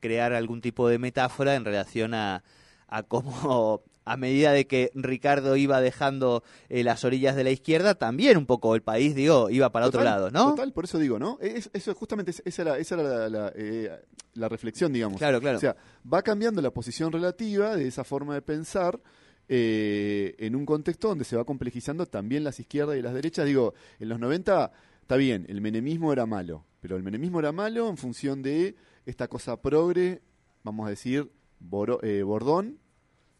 [0.00, 2.44] crear algún tipo de metáfora en relación a,
[2.88, 7.96] a cómo a medida de que Ricardo iba dejando eh, las orillas de la izquierda,
[7.96, 10.50] también un poco el país, digo, iba para otro lado, ¿no?
[10.50, 11.38] Total, por eso digo, ¿no?
[11.40, 13.90] Es- eso justamente es- esa era, esa era la, la, eh,
[14.34, 15.18] la reflexión, digamos.
[15.18, 15.56] Claro, claro.
[15.56, 15.74] O sea,
[16.12, 19.00] va cambiando la posición relativa de esa forma de pensar
[19.48, 23.46] eh, en un contexto donde se va complejizando también las izquierdas y las derechas.
[23.46, 27.88] Digo, en los 90 está bien, el menemismo era malo, pero el menemismo era malo
[27.88, 28.74] en función de
[29.06, 30.20] esta cosa progre,
[30.64, 31.30] vamos a decir,
[31.60, 32.78] Boro- eh, Bordón,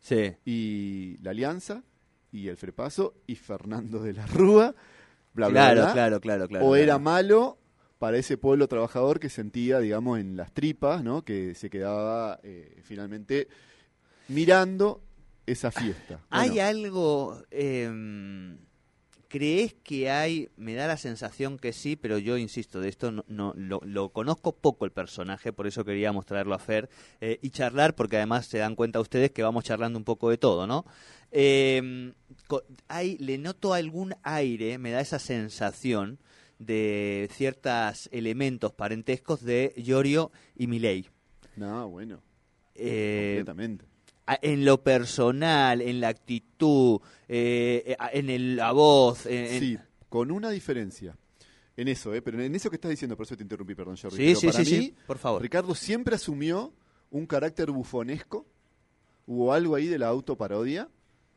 [0.01, 0.35] Sí.
[0.45, 1.83] y la Alianza
[2.31, 4.75] y el Frepaso y Fernando de la Rúa,
[5.35, 5.93] bla, bla, Claro, bla.
[5.93, 6.65] claro, claro, claro.
[6.67, 6.83] o claro.
[6.83, 7.59] era malo
[7.99, 11.25] para ese pueblo trabajador que sentía, digamos, en las tripas, ¿no?
[11.25, 13.49] Que se quedaba eh, finalmente
[14.29, 15.03] mirando
[15.47, 16.21] esa fiesta.
[16.31, 17.43] ¿Hay algo...
[17.51, 18.59] em,
[19.29, 23.25] ¿Crees que hay, me da la sensación que sí, pero yo insisto, de esto no,
[23.27, 26.89] no- lo, lo conozco poco el personaje, por eso quería mostrarlo a Fer
[27.21, 30.39] eh, y charlar, porque además se dan cuenta ustedes que vamos charlando un poco de
[30.39, 30.87] todo, ¿no?
[31.33, 32.13] Eh,
[32.47, 36.21] co- hay, le noto algún aire, me da esa sensación
[36.61, 41.09] de ciertos elementos parentescos de Giorgio y Milei.
[41.57, 42.23] No, bueno,
[42.77, 43.85] Eh, completamente.
[44.43, 50.31] En lo personal, en la actitud, eh, eh, en el- la voz, en, Sí, con
[50.31, 51.17] una diferencia.
[51.77, 52.23] En eso, ¿eh?
[52.23, 54.17] Pero en eso que estás diciendo, por eso te interrumpí, perdón, Jordi.
[54.17, 55.43] Sí, Pero sí, para sí, mí, sí, por favor.
[55.43, 56.73] Ricardo siempre asumió
[57.11, 58.47] un carácter bufonesco.
[59.27, 60.89] Hubo algo ahí de la autoparodia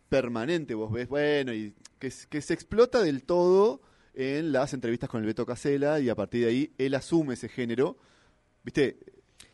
[0.08, 3.82] permanente, vos ves, bueno, y que, que se explota del todo
[4.16, 7.50] en las entrevistas con el Beto Casella y a partir de ahí él asume ese
[7.50, 7.98] género.
[8.64, 8.98] ¿Viste?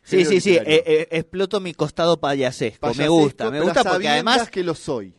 [0.05, 3.83] Sí, sí, sí, eh, eh, exploto mi costado payasesco, me Payasesco, gusta, me pero gusta
[3.83, 4.49] porque además...
[4.49, 5.13] que lo soy.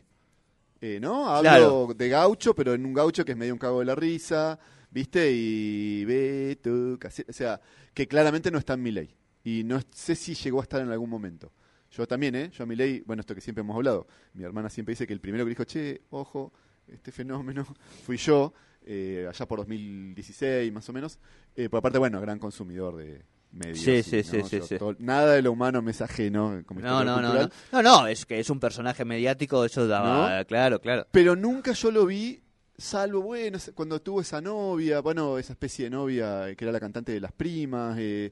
[0.79, 1.27] Eh, ¿No?
[1.27, 1.87] Hablo Claro.
[1.95, 4.57] de gaucho, pero en un gaucho que es medio un cago de la risa,
[4.91, 5.31] ¿viste?
[5.31, 7.59] Y Beto, Case- o sea,
[7.93, 9.13] que claramente no está en mi ley.
[9.43, 11.51] Y no sé si llegó a estar en algún momento.
[11.91, 12.51] Yo también, ¿eh?
[12.53, 15.13] Yo a mi ley, bueno, esto que siempre hemos hablado, mi hermana siempre dice que
[15.13, 16.53] el primero que dijo, che, ojo,
[16.87, 17.65] este fenómeno,
[18.05, 18.53] fui yo,
[18.85, 21.19] eh, allá por 2016 más o menos.
[21.55, 23.23] Eh, por aparte, bueno, gran consumidor de
[23.57, 23.79] medios.
[23.79, 24.47] Sí, sí, sí, ¿no?
[24.47, 26.63] sí, nada de lo humano me es ajeno.
[26.75, 30.79] No, no, no, no, no, no, es que es un personaje mediático, eso daba, claro,
[30.79, 31.07] claro.
[31.11, 32.41] Pero nunca yo lo vi,
[32.77, 36.79] salvo, bueno, cuando tuvo esa novia, bueno, esa especie de novia eh, que era la
[36.79, 38.31] cantante de Las Primas, eh,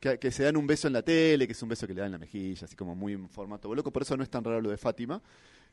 [0.00, 2.00] que, que se dan un beso en la tele, que es un beso que le
[2.00, 4.44] dan en la mejilla, así como muy en formato loco, por eso no es tan
[4.44, 5.22] raro lo de Fátima.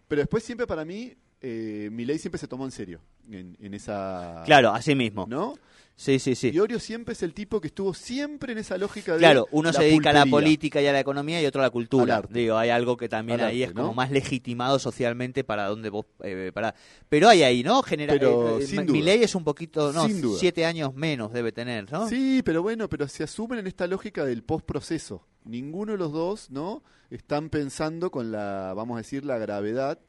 [0.08, 4.44] Pero después siempre para mí, eh, Milei siempre se tomó en serio en, en esa...
[4.46, 5.26] Claro, así mismo.
[5.28, 5.56] ¿No?
[5.96, 6.50] Sí, sí, sí.
[6.52, 9.20] Y Orio siempre es el tipo que estuvo siempre en esa lógica de...
[9.20, 11.70] Claro, uno se dedica a la política y a la economía y otro a la
[11.70, 12.24] cultura.
[12.28, 15.92] Digo, hay algo que también Al ahí arte, es como más legitimado socialmente para donde
[15.92, 16.74] vos eh, para.
[17.08, 17.84] Pero hay ahí, ¿no?
[17.84, 18.94] Genera, Pero eh, sin Ma- duda.
[18.98, 20.08] Milei es un poquito, no,
[20.40, 22.10] siete años menos debe tener, ¿no?
[22.10, 25.28] Sí, pero bueno, pero se asumen en esta lógica del postproceso.
[25.46, 26.84] Ninguno de los dos, ¿no?
[27.12, 30.00] Están pensando con la, vamos a decir, la gravedad,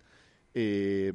[0.55, 1.13] eh,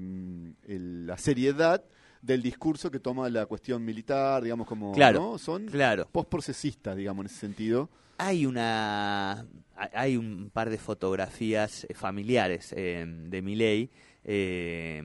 [0.67, 1.83] el- la seriedad
[2.21, 5.37] del discurso que toma la cuestión militar, digamos, como, Claro, ¿no?
[5.37, 6.07] Son claro.
[6.11, 7.89] postprocesistas, digamos, en ese sentido.
[8.17, 9.45] Hay una
[9.93, 13.91] hay un par de fotografías eh, familiares eh, de Milei
[14.23, 15.03] eh,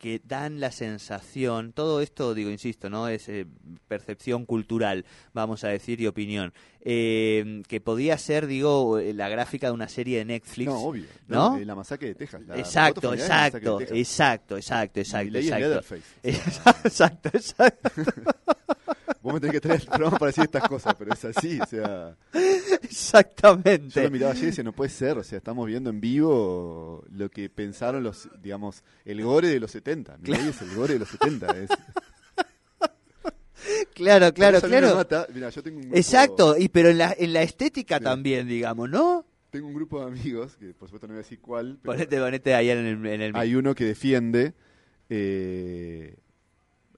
[0.00, 3.46] que dan la sensación, todo esto digo, insisto, no es eh,
[3.86, 9.66] percepción cultural, vamos a decir, y opinión, eh, que podía ser, digo, eh, la gráfica
[9.66, 10.68] de una serie de Netflix.
[10.68, 11.04] No, obvio.
[11.28, 11.58] ¿no?
[11.58, 12.40] Eh, La masacre de Texas.
[12.46, 13.98] la exacto, la exacto, de Texas.
[13.98, 15.68] exacto, exacto, exacto, exacto.
[15.68, 16.02] Leatherface.
[16.22, 17.90] Exacto, exacto,
[19.22, 21.66] Vos me tenés que traer el programa para decir estas cosas, pero es así, o
[21.66, 22.16] sea...
[22.32, 22.40] Yo
[22.82, 24.02] exactamente.
[24.02, 27.30] lo miraba ayer y decía, no puede ser, o sea, estamos viendo en vivo lo
[27.30, 30.18] que pensaron los, digamos, el gore de los 70.
[30.18, 31.46] Milei es el gore de los 70.
[31.58, 31.70] Es,
[33.94, 34.94] Claro, claro, claro.
[34.94, 35.26] mata.
[35.34, 38.04] Mirá, yo tengo un grupo, Exacto, y pero en la, en la estética Sí.
[38.04, 39.26] también, digamos, ¿no?
[39.50, 42.18] Tengo un grupo de amigos, que por supuesto no voy a decir cuál, pero Ponete,
[42.18, 43.06] ponete ahí en el...
[43.06, 44.54] En el hay uno que defiende
[45.10, 46.16] eh,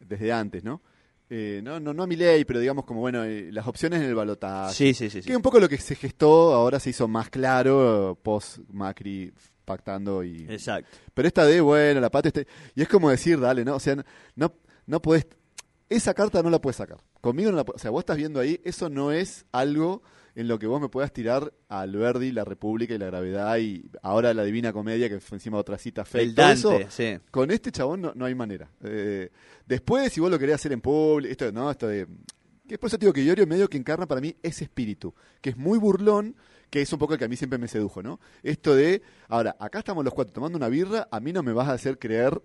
[0.00, 0.80] desde antes, ¿no?
[1.34, 4.08] Eh, no, no, no a mi ley, pero digamos como, bueno, eh, las opciones en
[4.08, 4.74] el balotaje.
[4.74, 5.22] Sí, sí, sí.
[5.22, 5.28] sí.
[5.28, 9.32] Que un poco lo que se gestó ahora se hizo más claro post Macri
[9.64, 10.94] pactando y Exacto.
[11.14, 12.46] Pero esta de, bueno, la pata este...
[12.74, 13.76] Y es como decir, dale, ¿no?
[13.76, 14.04] O sea, no,
[14.36, 14.52] no,
[14.84, 15.26] no podés...
[15.88, 16.98] Esa carta no la puedes sacar.
[17.22, 17.80] Conmigo no la puedes...
[17.80, 20.02] O sea, vos estás viendo ahí, eso no es algo
[20.34, 23.84] en lo que vos me puedas tirar a Alberdi, La República y La Gravedad y
[24.02, 26.34] ahora La Divina Comedia, que fue encima otra cita fake.
[26.34, 27.18] Todo Dante, eso, sí.
[27.30, 28.70] Con este chabón no, no hay manera.
[28.82, 29.30] Eh,
[29.66, 31.70] después, si vos lo querés hacer en público, esto, ¿no?
[31.70, 32.06] Esto de...
[32.66, 35.50] Que por eso te digo que Iorio medio que encarna para mí ese espíritu, que
[35.50, 36.36] es muy burlón,
[36.70, 38.18] que es un poco el que a mí siempre me sedujo, ¿no?
[38.42, 41.68] Esto de, ahora, acá estamos los cuatro tomando una birra, a mí no me vas
[41.68, 42.40] a hacer creer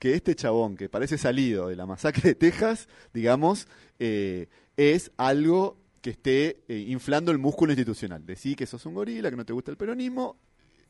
[0.00, 3.68] que este chabón que parece salido de la masacre de Texas, digamos,
[4.00, 8.24] eh, es algo que esté eh, inflando el músculo institucional.
[8.24, 10.36] Decir que sos un gorila, que no te gusta el peronismo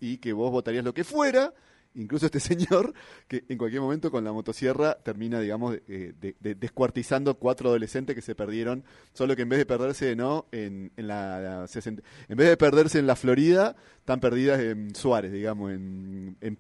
[0.01, 1.53] y que vos votarías lo que fuera.
[1.95, 2.93] Incluso este señor,
[3.27, 8.15] que en cualquier momento con la motosierra termina, digamos, eh, de- de- descuartizando cuatro adolescentes
[8.15, 10.47] que se perdieron, solo que en vez de perderse, ¿no?
[10.53, 14.95] En, en la, la 60 en vez de perderse en la Florida, están perdidas en
[14.95, 16.59] Suárez, digamos, en, en.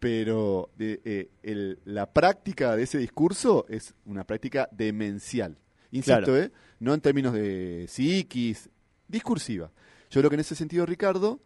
[0.00, 1.28] Pero eh,
[1.84, 5.58] la práctica de ese discurso es una práctica demencial.
[5.92, 6.36] Insisto, Claro.
[6.36, 6.50] ¿eh?
[6.78, 8.68] No en términos de psiquis,
[9.08, 9.70] discursiva.
[10.10, 11.40] Yo creo que en ese sentido Ricardo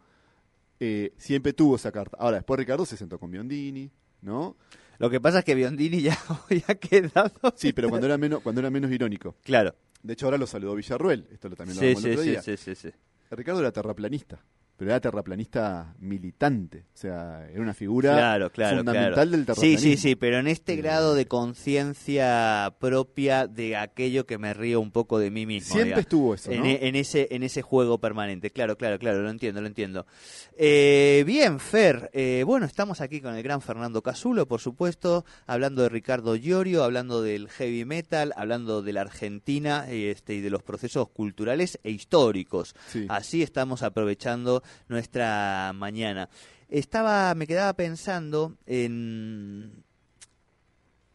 [0.79, 2.17] eh, siempre tuvo esa carta.
[2.19, 3.89] Ahora, después Ricardo se sentó con Biondini,
[4.21, 4.55] ¿no?
[4.97, 6.17] Lo que pasa es que Biondini ya
[6.49, 7.53] había quedado.
[7.55, 9.35] Sí, pero cuando era menos, cuando era menos irónico.
[9.43, 9.75] Claro.
[10.03, 11.27] De hecho, ahora lo saludó Villarruel.
[11.31, 12.95] Esto lo también lo Sí, hablamos el sí, sí, sí, sí, sí.
[13.31, 14.39] Ricardo era terraplanista,
[14.77, 16.85] pero era terraplanista militante.
[16.93, 19.29] O sea, era una figura Claro, claro, fundamental claro.
[19.31, 19.79] del Sí, terraplanismo.
[19.91, 24.79] sí, sí, pero en este Eh, grado de conciencia propia de aquello que me río
[24.81, 25.67] un poco de mí mismo.
[25.73, 26.01] Siempre digamos.
[26.01, 26.65] estuvo eso, en, ¿no?
[26.65, 28.51] e- en ese en ese juego permanente.
[28.51, 30.05] Claro, claro, claro, lo entiendo, lo entiendo.
[30.57, 35.81] Eh, bien, Fer, eh, bueno, estamos aquí con el gran Fernando Casulo, por supuesto, hablando
[35.83, 40.63] de Ricardo Llorio, hablando del heavy metal, hablando de la Argentina este, y de los
[40.63, 42.75] procesos culturales e históricos.
[42.87, 43.05] Sí.
[43.09, 46.29] Así estamos aprovechando nuestra mañana.
[46.69, 49.83] Estaba, me quedaba pensando en,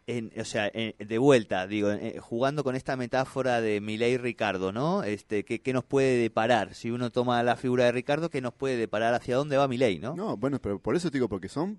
[0.06, 4.72] en o sea, en- de vuelta, digo, eh, jugando con esta metáfora de Milei Ricardo,
[4.72, 5.02] ¿no?
[5.04, 6.74] Este, ¿qué, qué nos puede deparar?
[6.74, 9.14] Si uno toma la figura de Ricardo, ¿qué nos puede deparar?
[9.14, 10.14] ¿Hacia dónde va Milei, no?
[10.16, 11.78] No, bueno, pero por eso te digo, porque son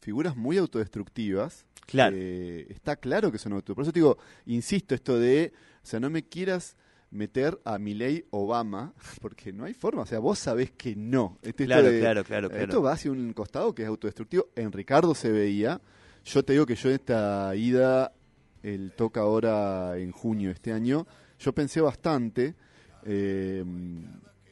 [0.00, 1.66] figuras muy autodestructivas.
[1.86, 2.16] Claro.
[2.18, 3.76] Eh, está claro que son autodestructivas.
[3.76, 6.76] Por eso te digo, insisto, esto de, o sea, no me quieras
[7.10, 10.02] meter a Milei Obama, porque no hay forma.
[10.02, 11.38] O sea, vos sabés que no.
[11.42, 12.64] Este- Claro, de- claro, claro, claro.
[12.64, 14.46] Esto va hacia un costado que es autodestructivo.
[14.56, 15.80] En Ricardo se veía.
[16.24, 18.12] Yo te digo que yo en esta ida,
[18.62, 21.06] el toca ahora en junio de este año,
[21.38, 22.54] yo pensé bastante.
[23.04, 23.64] eh,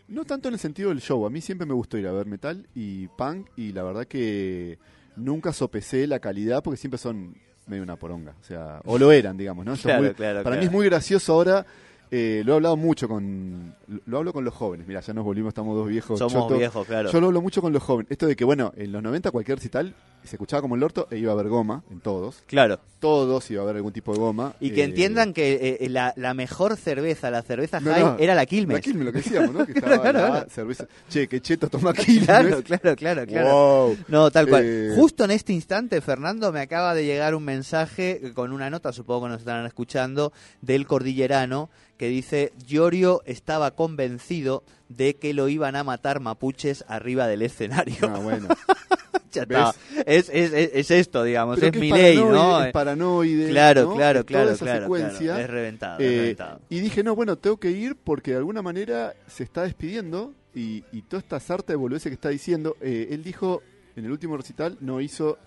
[0.09, 1.27] no tanto en el sentido del show.
[1.27, 4.79] A mí siempre me gustó ir a ver metal y punk y la verdad que
[5.17, 8.35] nunca sopesé la calidad porque siempre son medio una poronga.
[8.41, 9.75] O sea, o lo eran, digamos, ¿no?
[9.75, 11.67] Es Claro, muy- claro, para mí es muy gracioso ahora.
[12.11, 13.75] Eh, lo he hablado mucho con.
[14.07, 14.87] Lo hablo con los jóvenes.
[14.87, 16.19] Mira, ya nos volvimos, estamos dos viejos.
[16.19, 16.59] Somos chotos.
[16.59, 17.11] viejos, claro.
[17.11, 18.11] Yo lo hablo mucho con los jóvenes.
[18.11, 21.17] Esto de que, bueno, en los 90 cualquier recital se escuchaba como el orto e
[21.19, 22.43] iba a haber goma en todos.
[22.47, 22.79] Claro.
[22.99, 24.55] Todos iba a haber algún tipo de goma.
[24.61, 28.17] Y que eh, entiendan que eh, la, la mejor cerveza, la cerveza No, High, no,
[28.19, 28.75] era la Quilmes.
[28.77, 29.65] La Quilmes, lo que decíamos, ¿no?
[29.67, 30.51] Que estaba Claro, la claro.
[30.51, 30.87] cerveza.
[31.09, 32.25] Che, que cheto toma Quilmes.
[32.27, 33.49] Claro, claro, claro, claro.
[33.53, 33.97] Wow.
[34.09, 34.63] No, tal cual.
[34.65, 38.93] Eh, Justo en este instante, Fernando, me acaba de llegar un mensaje con una nota,
[38.93, 45.49] supongo que nos estarán escuchando, del cordillerano que dice, Llorio estaba convencido de que lo
[45.49, 47.97] iban a matar mapuches arriba del escenario.
[48.03, 48.49] Ah, bueno.
[49.33, 49.59] Ya ¿ves?
[49.59, 50.03] está.
[50.07, 52.63] Es, es, es, es esto, digamos, Pero es mi ley, ¿no?
[52.63, 53.51] Es paranoide.
[53.51, 53.95] Claro, ¿no?
[53.95, 55.19] claro, claro, Toda esa claro, secuencia.
[55.35, 55.41] claro.
[55.43, 56.61] Es reventado, es Eh, reventado.
[56.69, 60.85] y dije, no, bueno, tengo que ir porque de alguna manera se está despidiendo y,
[60.93, 63.63] y toda esta sarta de boludeces que está diciendo, eh, él dijo
[63.97, 65.39] en el último recital, no hizo,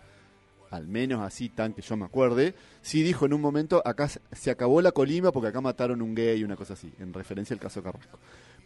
[0.70, 4.22] al menos así tan que yo me acuerde, sí dijo en un momento, acá se-
[4.32, 7.54] se acabó la colima porque acá mataron un gay y una cosa así, en referencia
[7.54, 8.20] al caso Carrasco.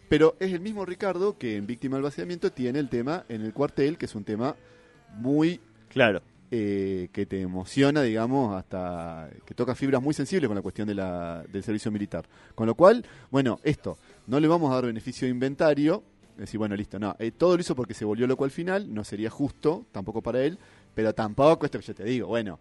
[0.07, 3.53] Pero es el mismo Ricardo que en Víctima del Vaciamiento tiene el tema en el
[3.53, 4.55] cuartel, que es un tema
[5.15, 6.21] muy Claro.
[6.51, 10.95] eh, que te emociona, digamos, hasta que toca fibras muy sensibles con la cuestión de
[10.95, 12.25] la, del servicio militar.
[12.53, 13.97] Con lo cual, bueno, esto,
[14.27, 16.03] no le vamos a dar beneficio de inventario,
[16.37, 19.03] decir, bueno, listo, no, eh, todo lo hizo porque se volvió loco al final, no
[19.03, 20.57] sería justo, tampoco para él,
[20.93, 22.59] pero tampoco, esto que yo te digo, bueno,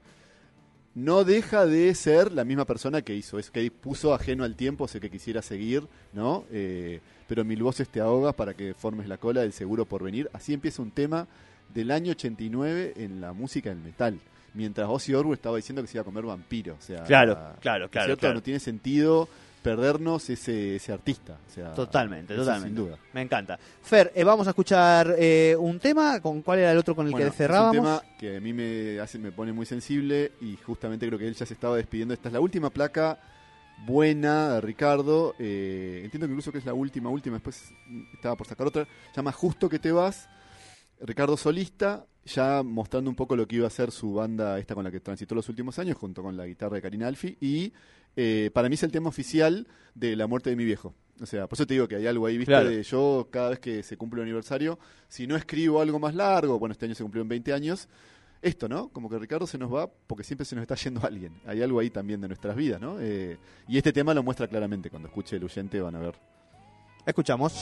[0.94, 4.86] no deja de ser la misma persona que hizo eso, que puso ajeno al tiempo,
[4.86, 6.44] sé que quisiera seguir, ¿no?
[6.52, 10.30] Eh, pero mil voces te ahogas para que formes la cola del seguro por venir.
[10.32, 11.26] Así empieza un tema
[11.72, 14.18] del año 89 en la música del metal.
[14.54, 16.74] Mientras Ozzy Osbourne estaba diciendo que se iba a comer vampiro.
[16.78, 18.20] O sea, Claro, ¿no es claro, claro, cierto?
[18.20, 18.34] claro.
[18.36, 19.28] No tiene sentido
[19.62, 21.38] perdernos ese, ese artista.
[21.48, 22.68] O sea, Totalmente, totalmente.
[22.68, 22.98] Sin duda.
[23.14, 23.58] Me encanta.
[23.82, 26.20] Fer, eh, vamos a escuchar eh, un tema.
[26.20, 27.74] ¿Con cuál era el otro con el Bueno, que cerrábamos?
[27.74, 31.18] Es un tema que a mí me, hace, me pone muy sensible y justamente creo
[31.18, 32.14] que él ya se estaba despidiendo.
[32.14, 33.18] Esta es la última placa
[33.86, 35.34] buena de Ricardo.
[35.38, 37.72] eh, entiendo que incluso que es la última, última, después
[38.12, 38.84] estaba por sacar otra.
[38.84, 40.28] Se llama Justo que te vas.
[41.04, 44.84] Ricardo solista, ya mostrando un poco lo que iba a ser su banda esta con
[44.84, 47.36] la que transitó los últimos años, junto con la guitarra de Karina Alfi.
[47.40, 47.74] Y
[48.16, 50.94] eh, para mí es el tema oficial de la muerte de mi viejo.
[51.20, 52.52] O sea, por eso te digo que hay algo ahí, ¿viste?
[52.52, 52.70] Claro.
[52.70, 56.58] De yo, cada vez que se cumple un aniversario, si no escribo algo más largo,
[56.58, 57.86] bueno, este año se cumplieron 20 años,
[58.40, 58.88] esto, ¿no?
[58.88, 61.38] Como que Ricardo se nos va porque siempre se nos está yendo alguien.
[61.46, 62.96] Hay algo ahí también de nuestras vidas, ¿no?
[62.98, 63.36] Eh,
[63.68, 64.88] y este tema lo muestra claramente.
[64.88, 66.14] Cuando escuche el oyente van a ver.
[67.04, 67.52] Escuchamos.